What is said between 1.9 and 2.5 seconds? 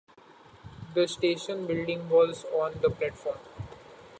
was